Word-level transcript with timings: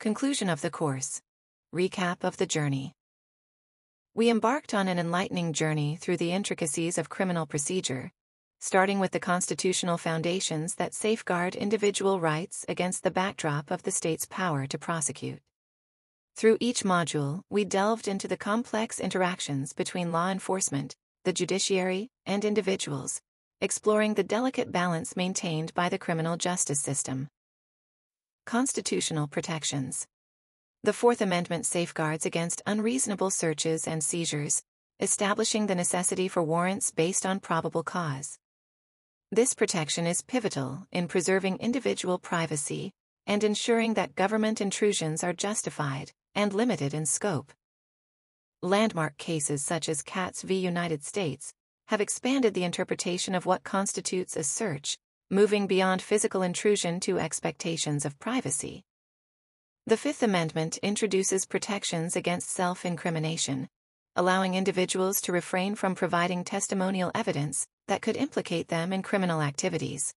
Conclusion 0.00 0.48
of 0.48 0.62
the 0.62 0.70
course. 0.70 1.20
Recap 1.74 2.24
of 2.24 2.38
the 2.38 2.46
journey. 2.46 2.94
We 4.14 4.30
embarked 4.30 4.72
on 4.72 4.88
an 4.88 4.98
enlightening 4.98 5.52
journey 5.52 5.96
through 5.96 6.16
the 6.16 6.32
intricacies 6.32 6.96
of 6.96 7.10
criminal 7.10 7.44
procedure, 7.44 8.10
starting 8.60 8.98
with 8.98 9.10
the 9.10 9.20
constitutional 9.20 9.98
foundations 9.98 10.76
that 10.76 10.94
safeguard 10.94 11.54
individual 11.54 12.18
rights 12.18 12.64
against 12.66 13.02
the 13.02 13.10
backdrop 13.10 13.70
of 13.70 13.82
the 13.82 13.90
state's 13.90 14.24
power 14.24 14.66
to 14.68 14.78
prosecute. 14.78 15.40
Through 16.34 16.56
each 16.60 16.82
module, 16.82 17.42
we 17.50 17.66
delved 17.66 18.08
into 18.08 18.26
the 18.26 18.38
complex 18.38 19.00
interactions 19.00 19.74
between 19.74 20.12
law 20.12 20.30
enforcement, 20.30 20.96
the 21.24 21.34
judiciary, 21.34 22.08
and 22.24 22.42
individuals, 22.46 23.20
exploring 23.60 24.14
the 24.14 24.24
delicate 24.24 24.72
balance 24.72 25.14
maintained 25.14 25.74
by 25.74 25.90
the 25.90 25.98
criminal 25.98 26.38
justice 26.38 26.80
system. 26.80 27.28
Constitutional 28.50 29.28
protections. 29.28 30.08
The 30.82 30.92
Fourth 30.92 31.20
Amendment 31.20 31.66
safeguards 31.66 32.26
against 32.26 32.62
unreasonable 32.66 33.30
searches 33.30 33.86
and 33.86 34.02
seizures, 34.02 34.64
establishing 34.98 35.68
the 35.68 35.76
necessity 35.76 36.26
for 36.26 36.42
warrants 36.42 36.90
based 36.90 37.24
on 37.24 37.38
probable 37.38 37.84
cause. 37.84 38.40
This 39.30 39.54
protection 39.54 40.04
is 40.04 40.20
pivotal 40.20 40.88
in 40.90 41.06
preserving 41.06 41.58
individual 41.58 42.18
privacy 42.18 42.90
and 43.24 43.44
ensuring 43.44 43.94
that 43.94 44.16
government 44.16 44.60
intrusions 44.60 45.22
are 45.22 45.32
justified 45.32 46.10
and 46.34 46.52
limited 46.52 46.92
in 46.92 47.06
scope. 47.06 47.52
Landmark 48.62 49.16
cases 49.16 49.64
such 49.64 49.88
as 49.88 50.02
Katz 50.02 50.42
v. 50.42 50.56
United 50.56 51.04
States 51.04 51.52
have 51.86 52.00
expanded 52.00 52.54
the 52.54 52.64
interpretation 52.64 53.36
of 53.36 53.46
what 53.46 53.62
constitutes 53.62 54.36
a 54.36 54.42
search 54.42 54.98
moving 55.32 55.68
beyond 55.68 56.02
physical 56.02 56.42
intrusion 56.42 56.98
to 56.98 57.20
expectations 57.20 58.04
of 58.04 58.18
privacy. 58.18 58.82
The 59.86 59.96
Fifth 59.96 60.24
Amendment 60.24 60.76
introduces 60.78 61.46
protections 61.46 62.16
against 62.16 62.50
self-incrimination, 62.50 63.68
allowing 64.16 64.56
individuals 64.56 65.20
to 65.22 65.32
refrain 65.32 65.76
from 65.76 65.94
providing 65.94 66.42
testimonial 66.42 67.12
evidence 67.14 67.68
that 67.86 68.02
could 68.02 68.16
implicate 68.16 68.66
them 68.66 68.92
in 68.92 69.02
criminal 69.02 69.40
activities. 69.40 70.12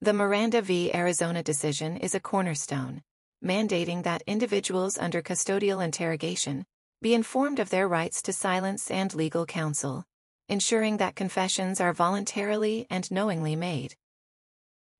The 0.00 0.14
Miranda 0.14 0.62
v. 0.62 0.94
Arizona 0.94 1.42
decision 1.42 1.98
is 1.98 2.14
a 2.14 2.20
cornerstone, 2.20 3.02
mandating 3.44 4.04
that 4.04 4.22
individuals 4.26 4.96
under 4.96 5.20
custodial 5.20 5.84
interrogation 5.84 6.64
be 7.02 7.12
informed 7.12 7.58
of 7.58 7.68
their 7.68 7.86
rights 7.86 8.22
to 8.22 8.32
silence 8.32 8.90
and 8.90 9.14
legal 9.14 9.44
counsel 9.44 10.06
ensuring 10.48 10.96
that 10.96 11.14
confessions 11.14 11.80
are 11.80 11.92
voluntarily 11.92 12.86
and 12.88 13.10
knowingly 13.10 13.54
made. 13.54 13.94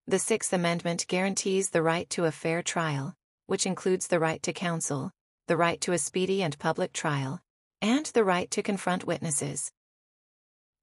The 0.06 0.18
Sixth 0.18 0.52
Amendment 0.52 1.06
guarantees 1.08 1.70
the 1.70 1.82
right 1.82 2.08
to 2.10 2.24
a 2.24 2.32
fair 2.32 2.62
trial, 2.62 3.14
which 3.46 3.66
includes 3.66 4.06
the 4.06 4.18
right 4.18 4.42
to 4.42 4.52
counsel, 4.52 5.10
the 5.46 5.56
right 5.56 5.80
to 5.82 5.92
a 5.92 5.98
speedy 5.98 6.42
and 6.42 6.58
public 6.58 6.92
trial, 6.92 7.40
and 7.80 8.06
the 8.06 8.24
right 8.24 8.50
to 8.50 8.62
confront 8.62 9.06
witnesses. 9.06 9.70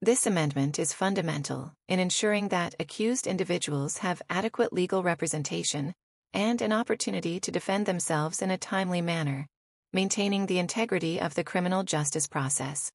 This 0.02 0.26
amendment 0.26 0.78
is 0.78 0.92
fundamental 0.92 1.72
in 1.88 1.98
ensuring 1.98 2.48
that 2.48 2.74
accused 2.78 3.26
individuals 3.26 3.98
have 3.98 4.20
adequate 4.28 4.72
legal 4.72 5.02
representation 5.02 5.94
and 6.34 6.60
an 6.60 6.72
opportunity 6.72 7.40
to 7.40 7.50
defend 7.50 7.86
themselves 7.86 8.42
in 8.42 8.50
a 8.50 8.58
timely 8.58 9.00
manner, 9.00 9.46
maintaining 9.92 10.46
the 10.46 10.58
integrity 10.58 11.20
of 11.20 11.34
the 11.34 11.44
criminal 11.44 11.82
justice 11.82 12.26
process. 12.26 12.92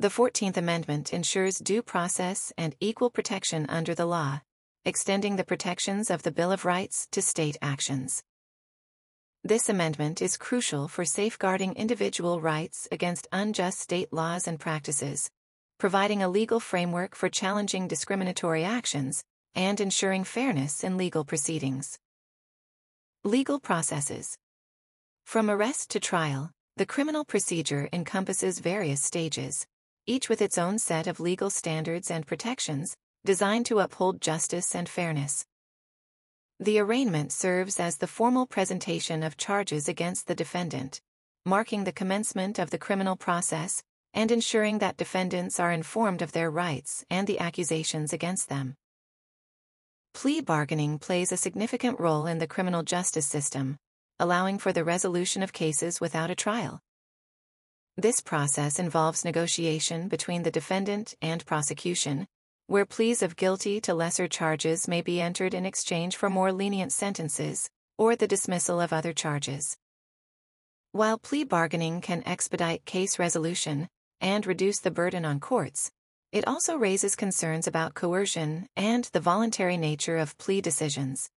The 0.00 0.10
14th 0.10 0.56
Amendment 0.56 1.12
ensures 1.12 1.58
due 1.58 1.82
process 1.82 2.52
and 2.56 2.76
equal 2.78 3.10
protection 3.10 3.66
under 3.68 3.96
the 3.96 4.06
law, 4.06 4.42
extending 4.84 5.34
the 5.34 5.42
protections 5.42 6.08
of 6.08 6.22
the 6.22 6.30
Bill 6.30 6.52
of 6.52 6.64
Rights 6.64 7.08
to 7.10 7.20
state 7.20 7.56
actions. 7.60 8.22
This 9.42 9.68
amendment 9.68 10.22
is 10.22 10.36
crucial 10.36 10.86
for 10.86 11.04
safeguarding 11.04 11.74
individual 11.74 12.40
rights 12.40 12.86
against 12.92 13.26
unjust 13.32 13.80
state 13.80 14.12
laws 14.12 14.46
and 14.46 14.60
practices, 14.60 15.32
providing 15.78 16.22
a 16.22 16.28
legal 16.28 16.60
framework 16.60 17.16
for 17.16 17.28
challenging 17.28 17.88
discriminatory 17.88 18.62
actions, 18.62 19.24
and 19.56 19.80
ensuring 19.80 20.22
fairness 20.22 20.84
in 20.84 20.96
legal 20.96 21.24
proceedings. 21.24 21.98
Legal 23.24 23.58
processes. 23.58 24.38
From 25.26 25.50
arrest 25.50 25.90
to 25.90 25.98
trial, 25.98 26.52
the 26.76 26.86
criminal 26.86 27.24
procedure 27.24 27.88
encompasses 27.92 28.60
various 28.60 29.02
stages 29.02 29.66
each 30.08 30.30
with 30.30 30.40
its 30.40 30.56
own 30.56 30.78
set 30.78 31.06
of 31.06 31.20
legal 31.20 31.50
standards 31.50 32.10
and 32.10 32.26
protections, 32.26 32.96
designed 33.26 33.66
to 33.66 33.80
uphold 33.80 34.22
justice 34.22 34.74
and 34.74 34.88
fairness. 34.88 35.44
The 36.58 36.78
arraignment 36.80 37.30
serves 37.30 37.78
as 37.78 37.98
the 37.98 38.06
formal 38.06 38.46
presentation 38.46 39.22
of 39.22 39.36
charges 39.36 39.86
against 39.86 40.26
the 40.26 40.34
defendant, 40.34 41.02
marking 41.44 41.84
the 41.84 41.92
commencement 41.92 42.58
of 42.58 42.70
the 42.70 42.78
criminal 42.78 43.16
process 43.16 43.82
and 44.14 44.32
ensuring 44.32 44.78
that 44.78 44.96
defendants 44.96 45.60
are 45.60 45.70
informed 45.70 46.22
of 46.22 46.32
their 46.32 46.50
rights 46.50 47.04
and 47.10 47.26
the 47.26 47.38
accusations 47.38 48.12
against 48.12 48.48
them. 48.48 48.74
Plea 50.14 50.40
bargaining 50.40 50.98
plays 50.98 51.30
a 51.30 51.36
significant 51.36 52.00
role 52.00 52.26
in 52.26 52.38
the 52.38 52.46
criminal 52.46 52.82
justice 52.82 53.26
system, 53.26 53.76
allowing 54.18 54.58
for 54.58 54.72
the 54.72 54.84
resolution 54.84 55.42
of 55.42 55.52
cases 55.52 56.00
without 56.00 56.30
a 56.30 56.34
trial. 56.34 56.80
This 58.00 58.20
process 58.20 58.78
involves 58.78 59.24
negotiation 59.24 60.06
between 60.06 60.44
the 60.44 60.52
defendant 60.52 61.16
and 61.20 61.44
prosecution, 61.44 62.28
where 62.68 62.86
pleas 62.86 63.22
of 63.22 63.34
guilty 63.34 63.80
to 63.80 63.92
lesser 63.92 64.28
charges 64.28 64.86
may 64.86 65.02
be 65.02 65.20
entered 65.20 65.52
in 65.52 65.66
exchange 65.66 66.14
for 66.14 66.30
more 66.30 66.52
lenient 66.52 66.92
sentences, 66.92 67.68
or 67.96 68.14
the 68.14 68.28
dismissal 68.28 68.80
of 68.80 68.92
other 68.92 69.12
charges. 69.12 69.76
While 70.92 71.18
plea 71.18 71.42
bargaining 71.42 72.00
can 72.00 72.22
expedite 72.24 72.84
case 72.84 73.18
resolution 73.18 73.88
and 74.20 74.46
reduce 74.46 74.78
the 74.78 74.92
burden 74.92 75.24
on 75.24 75.40
courts, 75.40 75.90
it 76.30 76.46
also 76.46 76.76
raises 76.76 77.16
concerns 77.16 77.66
about 77.66 77.94
coercion 77.94 78.68
and 78.76 79.06
the 79.06 79.18
voluntary 79.18 79.76
nature 79.76 80.18
of 80.18 80.38
plea 80.38 80.60
decisions. 80.60 81.30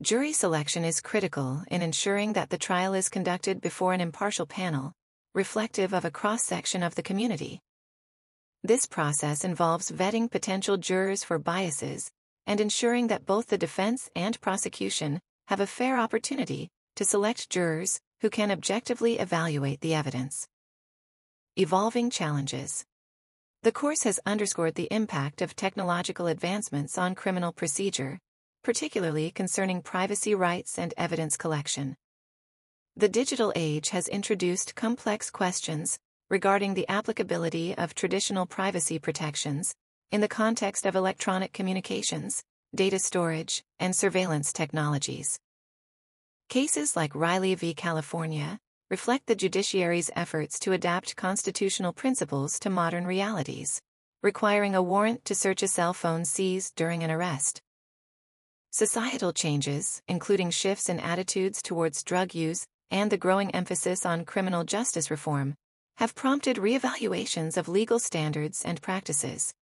Jury 0.00 0.32
selection 0.32 0.84
is 0.84 1.00
critical 1.00 1.64
in 1.66 1.82
ensuring 1.82 2.34
that 2.34 2.50
the 2.50 2.58
trial 2.58 2.94
is 2.94 3.08
conducted 3.08 3.60
before 3.60 3.92
an 3.92 4.00
impartial 4.00 4.46
panel, 4.46 4.92
reflective 5.38 5.94
of 5.94 6.04
a 6.04 6.10
cross-section 6.10 6.82
of 6.82 6.96
the 6.96 7.08
community. 7.10 7.60
This 8.64 8.86
process 8.86 9.44
involves 9.44 9.92
vetting 9.92 10.28
potential 10.28 10.76
jurors 10.76 11.22
for 11.22 11.38
biases 11.38 12.10
and 12.44 12.60
ensuring 12.60 13.06
that 13.06 13.24
both 13.24 13.46
the 13.46 13.56
defense 13.56 14.10
and 14.16 14.40
prosecution 14.40 15.20
have 15.46 15.60
a 15.60 15.72
fair 15.78 15.96
opportunity 15.96 16.68
to 16.96 17.04
select 17.04 17.50
jurors 17.50 18.00
who 18.20 18.30
can 18.30 18.50
objectively 18.50 19.20
evaluate 19.20 19.80
the 19.80 19.94
evidence. 19.94 20.48
Evolving 21.54 22.10
Challenges 22.10 22.84
The 23.62 23.70
course 23.70 24.02
has 24.02 24.18
underscored 24.26 24.74
the 24.74 24.88
impact 24.90 25.40
of 25.40 25.54
technological 25.54 26.26
advancements 26.26 26.98
on 26.98 27.14
criminal 27.14 27.52
procedure, 27.52 28.18
particularly 28.64 29.30
concerning 29.30 29.82
privacy 29.82 30.34
rights 30.34 30.80
and 30.80 30.92
evidence 30.96 31.36
collection. 31.36 31.94
The 32.98 33.08
digital 33.08 33.52
age 33.54 33.90
has 33.90 34.08
introduced 34.08 34.74
complex 34.74 35.30
questions 35.30 36.00
regarding 36.28 36.74
the 36.74 36.88
applicability 36.88 37.72
of 37.78 37.94
traditional 37.94 38.44
privacy 38.44 38.98
protections 38.98 39.72
in 40.10 40.20
the 40.20 40.26
context 40.26 40.84
of 40.84 40.96
electronic 40.96 41.52
communications, 41.52 42.42
data 42.74 42.98
storage, 42.98 43.62
and 43.78 43.94
surveillance 43.94 44.52
technologies. 44.52 45.38
Cases 46.48 46.96
like 46.96 47.14
Riley 47.14 47.54
v. 47.54 47.72
California 47.72 48.58
reflect 48.90 49.28
the 49.28 49.36
judiciary's 49.36 50.10
efforts 50.16 50.58
to 50.58 50.72
adapt 50.72 51.14
constitutional 51.14 51.92
principles 51.92 52.58
to 52.58 52.68
modern 52.68 53.06
realities, 53.06 53.80
requiring 54.24 54.74
a 54.74 54.82
warrant 54.82 55.24
to 55.26 55.36
search 55.36 55.62
a 55.62 55.68
cell 55.68 55.94
phone 55.94 56.24
seized 56.24 56.74
during 56.74 57.04
an 57.04 57.12
arrest. 57.12 57.62
Societal 58.72 59.32
changes, 59.32 60.02
including 60.08 60.50
shifts 60.50 60.88
in 60.88 60.98
attitudes 60.98 61.62
towards 61.62 62.02
drug 62.02 62.34
use 62.34 62.66
and 62.90 63.10
the 63.10 63.16
growing 63.16 63.50
emphasis 63.54 64.06
on 64.06 64.24
criminal 64.24 64.64
justice 64.64 65.10
reform, 65.10 65.54
have 65.96 66.14
prompted 66.14 66.56
reevaluations 66.56 67.56
of 67.56 67.68
legal 67.68 67.98
standards 67.98 68.64
and 68.64 68.80
practices. 68.80 69.52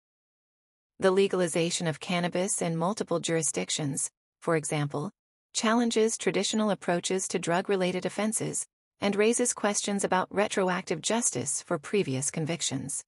The 0.99 1.11
legalization 1.11 1.87
of 1.87 2.01
cannabis 2.01 2.63
in 2.63 2.77
multiple 2.77 3.21
jurisdictions, 3.21 4.11
for 4.41 4.57
example, 4.57 5.11
challenges 5.53 6.19
traditional 6.19 6.71
approaches 6.71 7.27
to 7.29 7.39
drug-related 7.39 8.05
offenses, 8.05 8.67
and 9.01 9.17
raises 9.17 9.53
questions 9.53 10.05
about 10.05 10.29
retroactive 10.31 11.01
justice 11.01 11.63
for 11.63 11.79
previous 11.79 12.31
convictions. 12.31 13.05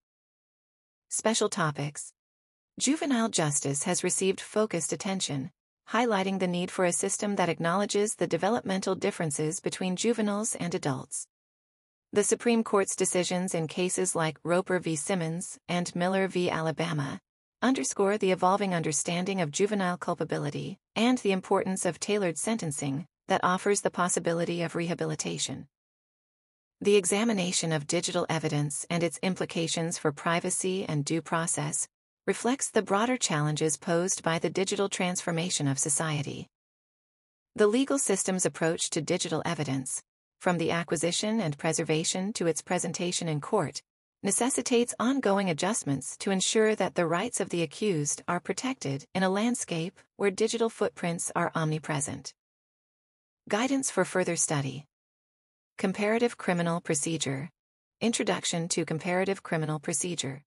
Special 1.08 1.48
topics 1.48 2.12
Juvenile 2.78 3.28
justice 3.28 3.84
has 3.84 4.04
received 4.04 4.40
focused 4.40 4.92
attention, 4.92 5.50
highlighting 5.92 6.38
the 6.38 6.46
need 6.46 6.70
for 6.70 6.84
a 6.84 6.92
system 6.92 7.36
that 7.36 7.48
acknowledges 7.48 8.14
the 8.14 8.26
developmental 8.26 8.94
differences 8.94 9.60
between 9.60 9.96
juveniles 9.96 10.54
and 10.54 10.74
adults. 10.74 11.26
The 12.12 12.24
Supreme 12.24 12.62
Court's 12.62 12.96
decisions 12.96 13.54
in 13.54 13.66
cases 13.68 14.14
like 14.14 14.38
Roper 14.44 14.78
v. 14.78 14.96
Simmons 14.96 15.58
and 15.68 15.94
Miller 15.94 16.28
v. 16.28 16.50
Alabama 16.50 17.20
underscore 17.62 18.18
the 18.18 18.32
evolving 18.32 18.74
understanding 18.74 19.40
of 19.40 19.50
juvenile 19.50 19.96
culpability 19.96 20.78
and 20.94 21.18
the 21.18 21.32
importance 21.32 21.84
of 21.84 21.98
tailored 21.98 22.38
sentencing 22.38 23.06
that 23.26 23.42
offers 23.42 23.80
the 23.80 23.90
possibility 23.90 24.62
of 24.62 24.74
rehabilitation. 24.74 25.66
The 26.80 26.96
examination 26.96 27.72
of 27.72 27.86
digital 27.86 28.24
evidence 28.28 28.86
and 28.88 29.02
its 29.02 29.18
implications 29.22 29.98
for 29.98 30.12
privacy 30.12 30.84
and 30.84 31.04
due 31.04 31.20
process 31.20 31.88
reflects 32.28 32.68
the 32.68 32.82
broader 32.82 33.16
challenges 33.16 33.78
posed 33.78 34.22
by 34.22 34.38
the 34.38 34.50
digital 34.50 34.86
transformation 34.86 35.66
of 35.66 35.78
society. 35.78 36.46
The 37.56 37.66
legal 37.66 37.98
system's 37.98 38.44
approach 38.44 38.90
to 38.90 39.00
digital 39.00 39.40
evidence, 39.46 40.02
from 40.38 40.58
the 40.58 40.70
acquisition 40.70 41.40
and 41.40 41.56
preservation 41.56 42.34
to 42.34 42.46
its 42.46 42.60
presentation 42.60 43.28
in 43.28 43.40
court, 43.40 43.80
necessitates 44.22 44.94
ongoing 45.00 45.48
adjustments 45.48 46.18
to 46.18 46.30
ensure 46.30 46.74
that 46.74 46.96
the 46.96 47.06
rights 47.06 47.40
of 47.40 47.48
the 47.48 47.62
accused 47.62 48.20
are 48.28 48.40
protected 48.40 49.06
in 49.14 49.22
a 49.22 49.30
landscape 49.30 49.98
where 50.16 50.30
digital 50.30 50.68
footprints 50.68 51.32
are 51.34 51.50
omnipresent. 51.54 52.34
Guidance 53.48 53.90
for 53.90 54.04
further 54.04 54.36
study. 54.36 54.84
Comparative 55.78 56.36
Criminal 56.36 56.82
Procedure. 56.82 57.48
Introduction 58.02 58.68
to 58.68 58.84
Comparative 58.84 59.42
Criminal 59.42 59.78
Procedure. 59.80 60.42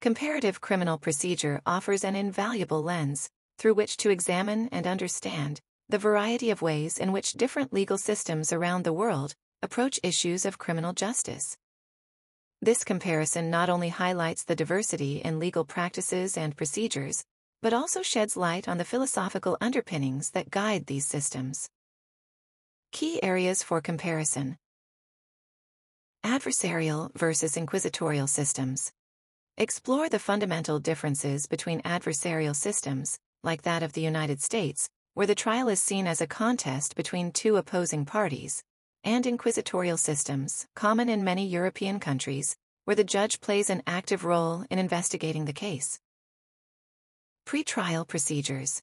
Comparative 0.00 0.60
criminal 0.60 0.96
procedure 0.96 1.60
offers 1.66 2.04
an 2.04 2.14
invaluable 2.14 2.80
lens 2.80 3.28
through 3.58 3.74
which 3.74 3.96
to 3.96 4.10
examine 4.10 4.68
and 4.70 4.86
understand 4.86 5.60
the 5.88 5.98
variety 5.98 6.50
of 6.50 6.62
ways 6.62 6.98
in 6.98 7.10
which 7.10 7.32
different 7.32 7.72
legal 7.72 7.98
systems 7.98 8.52
around 8.52 8.84
the 8.84 8.92
world 8.92 9.34
approach 9.60 9.98
issues 10.04 10.44
of 10.44 10.56
criminal 10.56 10.92
justice. 10.92 11.56
This 12.62 12.84
comparison 12.84 13.50
not 13.50 13.68
only 13.68 13.88
highlights 13.88 14.44
the 14.44 14.54
diversity 14.54 15.16
in 15.16 15.40
legal 15.40 15.64
practices 15.64 16.36
and 16.36 16.56
procedures, 16.56 17.24
but 17.60 17.72
also 17.72 18.00
sheds 18.00 18.36
light 18.36 18.68
on 18.68 18.78
the 18.78 18.84
philosophical 18.84 19.56
underpinnings 19.60 20.30
that 20.30 20.50
guide 20.50 20.86
these 20.86 21.06
systems. 21.06 21.68
Key 22.92 23.20
areas 23.20 23.64
for 23.64 23.80
comparison 23.80 24.58
Adversarial 26.24 27.12
versus 27.16 27.56
inquisitorial 27.56 28.28
systems. 28.28 28.92
Explore 29.60 30.08
the 30.08 30.20
fundamental 30.20 30.78
differences 30.78 31.46
between 31.46 31.82
adversarial 31.82 32.54
systems, 32.54 33.18
like 33.42 33.62
that 33.62 33.82
of 33.82 33.92
the 33.92 34.00
United 34.00 34.40
States, 34.40 34.88
where 35.14 35.26
the 35.26 35.34
trial 35.34 35.68
is 35.68 35.82
seen 35.82 36.06
as 36.06 36.20
a 36.20 36.28
contest 36.28 36.94
between 36.94 37.32
two 37.32 37.56
opposing 37.56 38.04
parties, 38.04 38.62
and 39.02 39.26
inquisitorial 39.26 39.96
systems, 39.96 40.68
common 40.76 41.08
in 41.08 41.24
many 41.24 41.44
European 41.44 41.98
countries, 41.98 42.56
where 42.84 42.94
the 42.94 43.02
judge 43.02 43.40
plays 43.40 43.68
an 43.68 43.82
active 43.84 44.24
role 44.24 44.64
in 44.70 44.78
investigating 44.78 45.46
the 45.46 45.52
case. 45.52 45.98
Pretrial 47.44 48.06
procedures. 48.06 48.80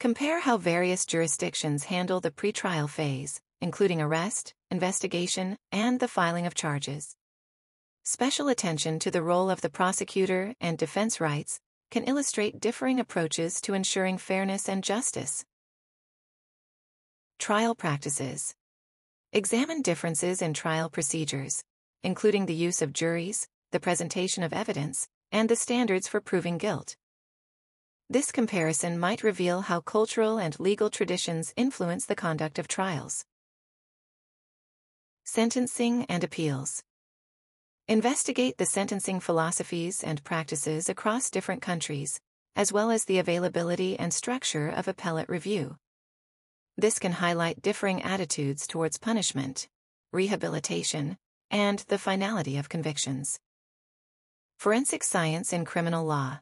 Compare 0.00 0.40
how 0.40 0.56
various 0.56 1.06
jurisdictions 1.06 1.84
handle 1.84 2.18
the 2.18 2.32
pretrial 2.32 2.90
phase, 2.90 3.40
including 3.60 4.02
arrest, 4.02 4.52
investigation, 4.68 5.56
and 5.70 6.00
the 6.00 6.08
filing 6.08 6.44
of 6.44 6.56
charges. 6.56 7.14
Special 8.10 8.48
attention 8.48 8.98
to 9.00 9.10
the 9.10 9.22
role 9.22 9.50
of 9.50 9.60
the 9.60 9.68
prosecutor 9.68 10.54
and 10.62 10.78
defense 10.78 11.20
rights 11.20 11.60
can 11.90 12.04
illustrate 12.04 12.58
differing 12.58 12.98
approaches 12.98 13.60
to 13.60 13.74
ensuring 13.74 14.16
fairness 14.16 14.66
and 14.66 14.82
justice. 14.82 15.44
Trial 17.38 17.74
practices. 17.74 18.54
Examine 19.34 19.82
differences 19.82 20.40
in 20.40 20.54
trial 20.54 20.88
procedures, 20.88 21.62
including 22.02 22.46
the 22.46 22.54
use 22.54 22.80
of 22.80 22.94
juries, 22.94 23.46
the 23.72 23.78
presentation 23.78 24.42
of 24.42 24.54
evidence, 24.54 25.06
and 25.30 25.50
the 25.50 25.54
standards 25.54 26.08
for 26.08 26.22
proving 26.22 26.56
guilt. 26.56 26.96
This 28.08 28.32
comparison 28.32 28.98
might 28.98 29.22
reveal 29.22 29.60
how 29.60 29.82
cultural 29.82 30.38
and 30.38 30.58
legal 30.58 30.88
traditions 30.88 31.52
influence 31.58 32.06
the 32.06 32.16
conduct 32.16 32.58
of 32.58 32.68
trials. 32.68 33.26
Sentencing 35.24 36.06
and 36.08 36.24
appeals. 36.24 36.82
Investigate 37.90 38.58
the 38.58 38.66
sentencing 38.66 39.18
philosophies 39.18 40.04
and 40.04 40.22
practices 40.22 40.90
across 40.90 41.30
different 41.30 41.62
countries, 41.62 42.20
as 42.54 42.70
well 42.70 42.90
as 42.90 43.06
the 43.06 43.18
availability 43.18 43.98
and 43.98 44.12
structure 44.12 44.68
of 44.68 44.88
appellate 44.88 45.30
review. 45.30 45.76
This 46.76 46.98
can 46.98 47.12
highlight 47.12 47.62
differing 47.62 48.02
attitudes 48.02 48.66
towards 48.66 48.98
punishment, 48.98 49.68
rehabilitation, 50.12 51.16
and 51.50 51.78
the 51.88 51.96
finality 51.96 52.58
of 52.58 52.68
convictions. 52.68 53.40
Forensic 54.58 55.02
science 55.02 55.54
in 55.54 55.64
criminal 55.64 56.04
law. 56.04 56.40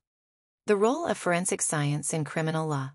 The 0.67 0.77
role 0.77 1.07
of 1.07 1.17
forensic 1.17 1.63
science 1.63 2.13
in 2.13 2.25
criminal 2.25 2.67
law. 2.67 2.91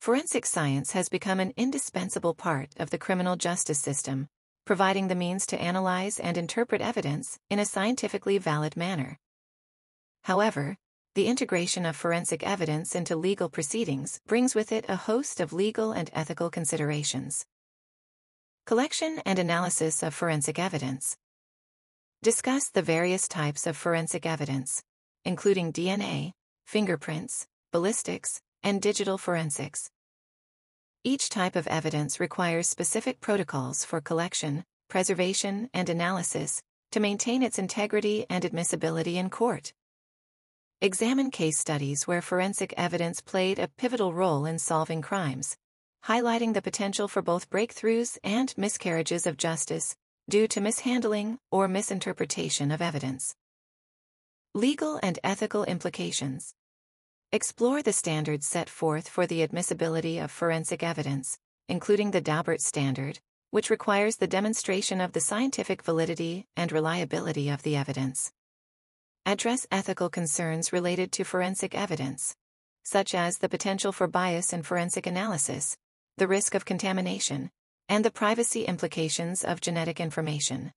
Forensic 0.00 0.44
science 0.44 0.90
has 0.90 1.08
become 1.08 1.38
an 1.38 1.54
indispensable 1.56 2.34
part 2.34 2.70
of 2.78 2.90
the 2.90 2.98
criminal 2.98 3.36
justice 3.36 3.78
system, 3.78 4.26
providing 4.70 5.08
the 5.08 5.16
means 5.16 5.46
to 5.46 5.60
analyze 5.60 6.20
and 6.20 6.38
interpret 6.38 6.80
evidence 6.80 7.40
in 7.50 7.58
a 7.58 7.64
scientifically 7.64 8.38
valid 8.38 8.76
manner. 8.76 9.18
However, 10.22 10.76
the 11.16 11.26
integration 11.26 11.84
of 11.84 11.96
forensic 11.96 12.44
evidence 12.44 12.94
into 12.94 13.16
legal 13.16 13.48
proceedings 13.48 14.20
brings 14.28 14.54
with 14.54 14.70
it 14.70 14.84
a 14.88 14.94
host 14.94 15.40
of 15.40 15.52
legal 15.52 15.90
and 15.90 16.08
ethical 16.12 16.50
considerations. 16.50 17.44
Collection 18.64 19.20
and 19.26 19.40
analysis 19.40 20.04
of 20.04 20.14
forensic 20.14 20.56
evidence. 20.56 21.16
Discuss 22.22 22.68
the 22.68 22.80
various 22.80 23.26
types 23.26 23.66
of 23.66 23.76
forensic 23.76 24.24
evidence, 24.24 24.84
including 25.24 25.72
DNA, 25.72 26.30
fingerprints, 26.64 27.48
ballistics, 27.72 28.40
and 28.62 28.80
digital 28.80 29.18
forensics. 29.18 29.90
Each 31.02 31.30
type 31.30 31.56
of 31.56 31.66
evidence 31.66 32.20
requires 32.20 32.68
specific 32.68 33.22
protocols 33.22 33.86
for 33.86 34.02
collection, 34.02 34.66
preservation, 34.88 35.70
and 35.72 35.88
analysis 35.88 36.60
to 36.92 37.00
maintain 37.00 37.42
its 37.42 37.58
integrity 37.58 38.26
and 38.28 38.44
admissibility 38.44 39.16
in 39.16 39.30
court. 39.30 39.72
Examine 40.82 41.30
case 41.30 41.58
studies 41.58 42.06
where 42.06 42.20
forensic 42.20 42.74
evidence 42.76 43.22
played 43.22 43.58
a 43.58 43.68
pivotal 43.78 44.12
role 44.12 44.44
in 44.44 44.58
solving 44.58 45.00
crimes, 45.00 45.56
highlighting 46.04 46.52
the 46.52 46.60
potential 46.60 47.08
for 47.08 47.22
both 47.22 47.48
breakthroughs 47.48 48.18
and 48.22 48.52
miscarriages 48.58 49.26
of 49.26 49.38
justice 49.38 49.96
due 50.28 50.46
to 50.48 50.60
mishandling 50.60 51.38
or 51.50 51.66
misinterpretation 51.66 52.70
of 52.70 52.82
evidence. 52.82 53.34
Legal 54.54 55.00
and 55.02 55.18
ethical 55.24 55.64
implications. 55.64 56.54
Explore 57.32 57.80
the 57.80 57.92
standards 57.92 58.44
set 58.44 58.68
forth 58.68 59.08
for 59.08 59.24
the 59.24 59.44
admissibility 59.44 60.18
of 60.18 60.32
forensic 60.32 60.82
evidence, 60.82 61.38
including 61.68 62.10
the 62.10 62.20
Daubert 62.20 62.60
standard, 62.60 63.20
which 63.52 63.70
requires 63.70 64.16
the 64.16 64.26
demonstration 64.26 65.00
of 65.00 65.12
the 65.12 65.20
scientific 65.20 65.80
validity 65.84 66.48
and 66.56 66.72
reliability 66.72 67.48
of 67.48 67.62
the 67.62 67.76
evidence. 67.76 68.32
Address 69.24 69.64
ethical 69.70 70.08
concerns 70.10 70.72
related 70.72 71.12
to 71.12 71.22
forensic 71.22 71.72
evidence, 71.72 72.34
such 72.82 73.14
as 73.14 73.38
the 73.38 73.48
potential 73.48 73.92
for 73.92 74.08
bias 74.08 74.52
in 74.52 74.64
forensic 74.64 75.06
analysis, 75.06 75.76
the 76.16 76.26
risk 76.26 76.56
of 76.56 76.64
contamination, 76.64 77.48
and 77.88 78.04
the 78.04 78.10
privacy 78.10 78.64
implications 78.64 79.44
of 79.44 79.60
genetic 79.60 80.00
information. 80.00 80.72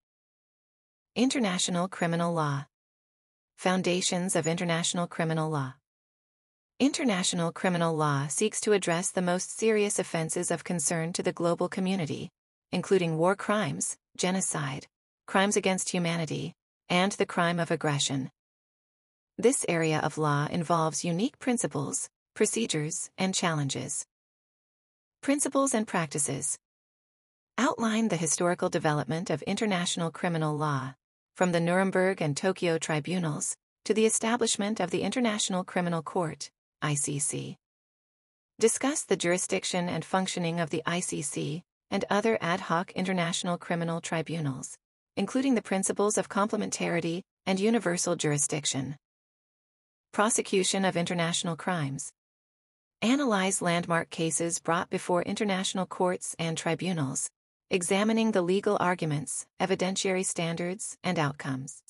International 1.16 1.88
Criminal 1.88 2.32
Law. 2.32 2.68
Foundations 3.58 4.36
of 4.36 4.46
International 4.46 5.08
Criminal 5.08 5.50
Law 5.50 5.74
International 6.80 7.52
criminal 7.52 7.96
law 7.96 8.28
seeks 8.28 8.60
to 8.60 8.74
address 8.74 9.12
the 9.12 9.22
most 9.22 9.58
serious 9.58 10.00
offenses 10.00 10.50
of 10.50 10.64
concern 10.64 11.14
to 11.14 11.22
the 11.22 11.32
global 11.32 11.70
community, 11.70 12.30
including 12.72 13.18
war 13.18 13.36
crimes, 13.36 13.96
genocide, 14.18 14.88
crimes 15.28 15.56
against 15.56 15.90
humanity, 15.90 16.54
and 16.90 17.12
the 17.14 17.26
crime 17.26 17.60
of 17.60 17.70
aggression. 17.70 18.30
This 19.38 19.66
area 19.70 20.00
of 20.00 20.18
law 20.18 20.48
involves 20.52 21.06
unique 21.06 21.38
principles, 21.40 22.10
procedures, 22.34 23.10
and 23.18 23.36
challenges. 23.36 24.06
Principles 25.22 25.74
and 25.74 25.88
practices 25.88 26.58
outline 27.58 28.08
the 28.08 28.18
historical 28.18 28.70
development 28.70 29.30
of 29.30 29.44
international 29.44 30.10
criminal 30.10 30.58
law, 30.58 30.96
from 31.36 31.52
the 31.52 31.62
Nuremberg 31.62 32.20
and 32.20 32.36
Tokyo 32.36 32.80
tribunals 32.80 33.56
to 33.86 33.94
the 33.94 34.08
establishment 34.08 34.80
of 34.80 34.90
the 34.90 35.04
International 35.04 35.64
Criminal 35.64 36.02
Court, 36.02 36.50
ICC. 36.84 37.56
Discuss 38.60 39.04
the 39.04 39.18
jurisdiction 39.18 39.90
and 39.90 40.06
functioning 40.06 40.60
of 40.60 40.70
the 40.70 40.84
ICC 40.86 41.64
and 41.90 42.06
other 42.10 42.38
ad 42.42 42.60
hoc 42.60 42.92
international 42.92 43.58
criminal 43.58 44.02
tribunals, 44.02 44.78
including 45.18 45.56
the 45.56 45.62
principles 45.62 46.18
of 46.18 46.30
complementarity 46.30 47.22
and 47.46 47.60
universal 47.60 48.16
jurisdiction. 48.16 48.98
Prosecution 50.12 50.86
of 50.86 50.96
international 50.96 51.56
crimes. 51.56 52.12
Analyze 53.02 53.62
landmark 53.62 54.10
cases 54.10 54.60
brought 54.60 54.90
before 54.90 55.24
international 55.24 55.86
courts 55.86 56.36
and 56.40 56.58
tribunals, 56.58 57.30
examining 57.70 58.32
the 58.32 58.42
legal 58.42 58.78
arguments, 58.80 59.46
evidentiary 59.60 60.26
standards, 60.26 60.98
and 61.04 61.20
outcomes. 61.20 61.82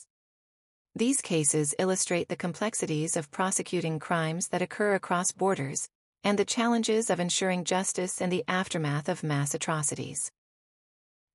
These 0.95 1.21
cases 1.21 1.73
illustrate 1.79 2.29
the 2.29 2.35
complexities 2.35 3.17
of 3.17 3.31
prosecuting 3.31 3.97
crimes 3.97 4.49
that 4.49 4.61
occur 4.61 4.93
across 4.93 5.31
borders 5.31 5.89
and 6.23 6.37
the 6.37 6.45
challenges 6.45 7.09
of 7.09 7.19
ensuring 7.19 7.63
justice 7.63 8.21
in 8.21 8.29
the 8.29 8.43
aftermath 8.47 9.09
of 9.09 9.23
mass 9.23 9.55
atrocities. 9.55 10.31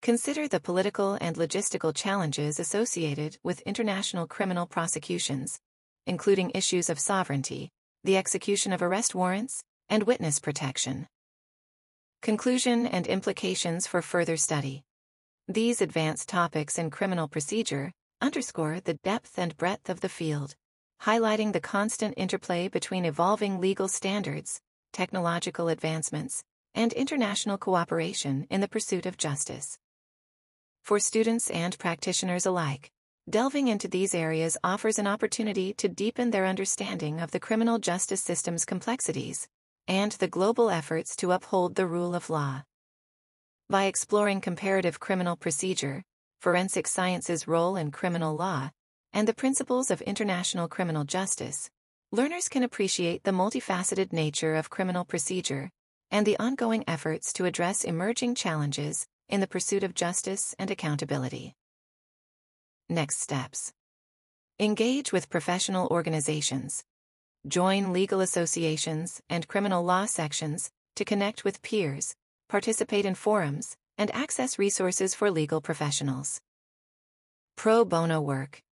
Consider 0.01 0.47
the 0.47 0.61
political 0.61 1.19
and 1.21 1.35
logistical 1.35 1.93
challenges 1.93 2.61
associated 2.61 3.37
with 3.43 3.61
international 3.63 4.29
criminal 4.29 4.65
prosecutions, 4.65 5.59
including 6.07 6.53
issues 6.55 6.89
of 6.89 7.01
sovereignty, 7.01 7.71
the 8.05 8.17
execution 8.17 8.73
of 8.73 8.81
arrest 8.81 9.13
warrants, 9.13 9.65
and 9.89 10.05
witness 10.05 10.39
protection. 10.39 11.09
Conclusion 12.23 12.87
and 12.87 13.09
implications 13.09 13.89
for 13.89 14.03
further 14.03 14.37
study. 14.37 14.85
These 15.49 15.83
advanced 15.83 16.29
topics 16.29 16.79
in 16.79 16.91
criminal 16.91 17.27
procedure 17.27 17.91
underscore 18.21 18.81
the 18.81 18.95
depth 18.95 19.39
and 19.39 19.57
breadth 19.57 19.89
of 19.89 20.01
the 20.01 20.09
field, 20.09 20.55
highlighting 21.03 21.53
the 21.53 21.61
constant 21.61 22.15
interplay 22.17 22.69
between 22.69 23.05
evolving 23.05 23.61
legal 23.61 23.89
standards 23.89 24.61
technological 24.93 25.69
advancements, 25.69 26.43
and 26.75 26.93
international 26.93 27.59
cooperation 27.59 28.47
in 28.51 28.61
the 28.61 28.69
pursuit 28.69 29.07
of 29.07 29.17
justice. 29.17 29.79
For 30.83 30.99
students 30.99 31.51
and 31.51 31.79
practitioners 31.79 32.47
alike, 32.47 32.91
delving 33.29 33.69
into 33.69 33.89
these 33.89 34.15
areas 34.15 34.57
offers 34.65 34.99
an 34.99 35.07
opportunity 35.07 35.73
to 35.75 35.89
deepen 35.89 36.31
their 36.31 36.47
understanding 36.47 37.21
of 37.21 37.31
the 37.31 37.41
criminal 37.41 37.79
justice 37.79 38.23
system's 38.23 38.65
complexities 38.65 39.49
and 39.87 40.13
the 40.13 40.29
global 40.29 40.71
efforts 40.71 41.17
to 41.17 41.33
uphold 41.33 41.75
the 41.75 41.87
rule 41.87 42.15
of 42.15 42.31
law. 42.31 42.63
By 43.71 43.85
exploring 43.85 44.41
comparative 44.41 45.01
criminal 45.01 45.37
procedure, 45.37 46.03
forensic 46.41 46.87
science's 46.87 47.49
role 47.49 47.77
in 47.77 47.91
criminal 47.91 48.37
law, 48.37 48.71
and 49.13 49.27
the 49.27 49.35
principles 49.35 49.91
of 49.91 50.01
international 50.03 50.69
criminal 50.69 51.05
justice, 51.05 51.71
learners 52.13 52.49
can 52.49 52.63
appreciate 52.63 53.25
the 53.25 53.31
multifaceted 53.31 54.13
nature 54.13 54.55
of 54.55 54.71
criminal 54.71 55.05
procedure 55.05 55.71
and 56.11 56.27
the 56.27 56.39
ongoing 56.39 56.85
efforts 56.87 57.33
to 57.33 57.45
address 57.45 57.85
emerging 57.85 58.35
challenges 58.35 59.07
in 59.29 59.41
the 59.41 59.47
pursuit 59.47 59.83
of 59.83 59.95
justice 59.95 60.55
and 60.59 60.71
accountability. 60.71 61.55
Next 62.89 63.21
steps. 63.21 63.73
Engage 64.59 65.13
with 65.13 65.29
professional 65.29 65.87
organizations. 65.89 66.85
Join 67.47 67.93
legal 67.93 68.21
associations 68.21 69.21
and 69.29 69.47
criminal 69.47 69.85
law 69.85 70.07
sections 70.07 70.71
to 70.97 71.05
connect 71.05 71.45
with 71.45 71.63
peers, 71.63 72.15
participate 72.49 73.05
in 73.05 73.15
forums, 73.15 73.77
and 73.99 74.15
access 74.15 74.59
resources 74.59 75.15
for 75.15 75.31
legal 75.31 75.61
professionals. 75.61 76.41
Pro 77.57 77.85
bono 77.85 78.21
work. 78.21 78.63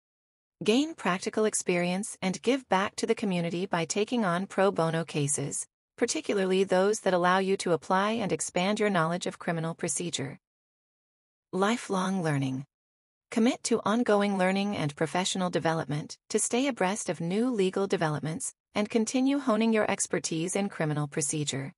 Gain 0.65 0.95
practical 0.95 1.45
experience 1.45 2.17
and 2.23 2.41
give 2.41 2.67
back 2.69 2.95
to 2.97 3.07
the 3.07 3.15
community 3.15 3.67
by 3.67 3.85
taking 3.85 4.25
on 4.25 4.47
pro 4.47 4.71
bono 4.71 5.05
cases, 5.05 5.67
particularly 5.99 6.65
those 6.65 7.01
that 7.01 7.13
allow 7.13 7.39
you 7.39 7.57
to 7.59 7.73
apply 7.73 8.13
and 8.13 8.33
expand 8.33 8.81
your 8.81 8.89
knowledge 8.89 9.27
of 9.27 9.39
criminal 9.39 9.75
procedure. 9.75 10.39
Lifelong 11.53 12.23
learning. 12.23 12.65
Commit 13.31 13.63
to 13.65 13.83
ongoing 13.85 14.39
learning 14.39 14.77
and 14.77 14.95
professional 14.95 15.51
development 15.51 16.17
to 16.31 16.39
stay 16.39 16.69
abreast 16.69 17.09
of 17.09 17.21
new 17.21 17.51
legal 17.51 17.87
developments 17.89 18.55
and 18.75 18.89
continue 18.89 19.39
honing 19.41 19.73
your 19.73 19.91
expertise 19.91 20.55
in 20.55 20.69
criminal 20.69 21.09
procedure. 21.09 21.73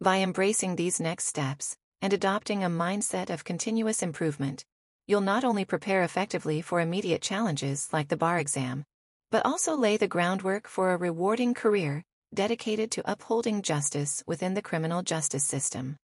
By 0.00 0.18
embracing 0.18 0.74
these 0.74 1.00
next 1.00 1.26
steps 1.26 1.76
and 2.02 2.12
adopting 2.12 2.64
a 2.64 2.68
mindset 2.68 3.30
of 3.30 3.44
continuous 3.44 4.02
improvement, 4.02 4.64
you'll 5.06 5.20
not 5.20 5.44
only 5.44 5.64
prepare 5.64 6.02
effectively 6.02 6.60
for 6.60 6.80
immediate 6.80 7.22
challenges 7.22 7.88
like 7.92 8.08
the 8.08 8.16
bar 8.16 8.38
exam, 8.38 8.84
but 9.30 9.46
also 9.46 9.74
lay 9.74 9.96
the 9.96 10.08
groundwork 10.08 10.68
for 10.68 10.92
a 10.92 10.96
rewarding 10.96 11.54
career 11.54 12.02
dedicated 12.34 12.90
to 12.90 13.10
upholding 13.10 13.62
justice 13.62 14.22
within 14.26 14.54
the 14.54 14.62
criminal 14.62 15.02
justice 15.02 15.44
system. 15.44 15.96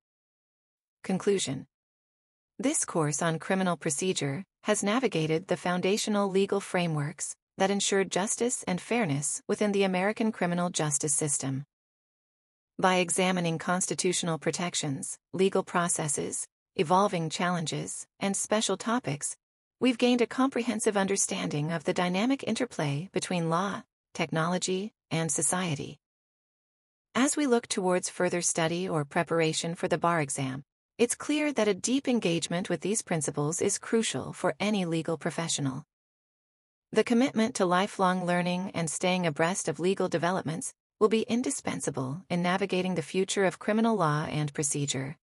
Conclusion 1.03 1.67
This 2.59 2.85
course 2.85 3.21
on 3.21 3.39
criminal 3.39 3.77
procedure 3.77 4.45
has 4.65 4.83
navigated 4.83 5.49
the 5.49 5.57
foundational 5.57 6.29
legal 6.29 6.61
frameworks 6.61 7.35
that 7.57 7.71
ensure 7.71 8.05
justice 8.05 8.63
and 8.69 8.81
fairness 8.81 9.43
within 9.49 9.73
the 9.73 9.83
American 9.83 10.31
criminal 10.31 10.71
justice 10.71 11.15
system. 11.15 11.65
By 12.81 12.99
examining 12.99 13.59
constitutional 13.59 14.39
protections, 14.39 15.19
legal 15.33 15.65
processes, 15.65 16.47
evolving 16.77 17.29
challenges, 17.29 18.07
and 18.21 18.37
special 18.37 18.77
topics, 18.77 19.37
we've 19.81 19.99
gained 19.99 20.21
a 20.21 20.29
comprehensive 20.29 20.97
understanding 20.97 21.73
of 21.73 21.83
the 21.83 21.93
dynamic 21.93 22.45
interplay 22.45 23.09
between 23.13 23.51
law, 23.51 23.83
technology, 24.15 24.93
and 25.11 25.29
society. 25.33 25.99
As 27.17 27.37
we 27.37 27.49
look 27.49 27.67
towards 27.67 28.09
further 28.09 28.43
study 28.43 28.89
or 28.89 29.05
preparation 29.05 29.75
for 29.75 29.89
the 29.89 29.99
bar 29.99 30.21
exam, 30.21 30.63
it's 30.99 31.17
clear 31.17 31.53
that 31.55 31.67
a 31.67 31.75
deep 31.75 32.07
engagement 32.07 32.71
with 32.71 32.83
these 32.83 33.03
principles 33.03 33.61
is 33.61 33.79
crucial 33.79 34.33
for 34.33 34.55
any 34.61 34.85
legal 34.85 35.19
professional. 35.19 35.85
The 36.93 37.03
commitment 37.03 37.57
to 37.57 37.67
lifelong 37.67 38.25
learning 38.25 38.71
and 38.73 38.89
staying 38.89 39.27
abreast 39.27 39.67
of 39.67 39.81
legal 39.81 40.09
developments 40.09 40.73
will 41.01 41.09
be 41.09 41.23
indispensable 41.23 42.23
in 42.29 42.43
navigating 42.43 42.95
the 42.95 43.03
future 43.03 43.45
of 43.45 43.59
criminal 43.59 43.97
law 43.97 44.27
and 44.27 44.53
procedure. 44.53 45.17